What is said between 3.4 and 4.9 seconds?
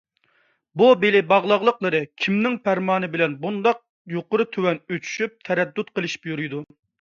بۇنداق يۇقىرى- تۆۋەن